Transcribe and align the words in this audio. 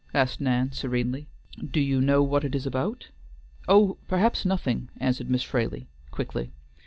asked 0.15 0.41
Nan, 0.41 0.71
serenely. 0.71 1.27
"Do 1.63 1.79
you 1.79 2.01
know 2.01 2.23
what 2.23 2.43
it 2.43 2.55
is 2.55 2.65
about?" 2.65 3.09
"Oh, 3.67 3.97
perhaps 4.07 4.45
nothing," 4.45 4.89
answered 4.97 5.29
Miss 5.29 5.43
Fraley, 5.43 5.89
quickly. 6.09 6.53